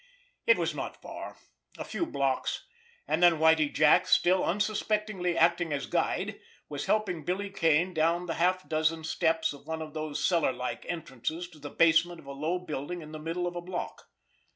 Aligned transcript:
It 0.47 0.57
was 0.57 0.73
not 0.73 0.99
far, 0.99 1.37
a 1.77 1.83
few 1.83 2.07
blocks; 2.07 2.65
and 3.07 3.21
then 3.21 3.37
Whitie 3.37 3.69
Jack, 3.69 4.07
still 4.07 4.43
unsuspectingly 4.43 5.37
acting 5.37 5.71
as 5.71 5.85
guide, 5.85 6.39
was 6.69 6.87
helping 6.87 7.23
Billy 7.23 7.51
Kane 7.51 7.93
down 7.93 8.25
the 8.25 8.33
half 8.33 8.67
dozen 8.67 9.03
steps 9.03 9.53
of 9.53 9.67
one 9.67 9.79
of 9.79 9.93
those 9.93 10.25
cellar 10.25 10.53
like 10.53 10.87
entrances 10.89 11.47
to 11.49 11.59
the 11.59 11.69
basement 11.69 12.19
of 12.19 12.25
a 12.25 12.31
low 12.31 12.57
building 12.57 13.03
in 13.03 13.11
the 13.11 13.19
middle 13.19 13.45
of 13.45 13.55
a 13.55 13.61
block. 13.61 14.07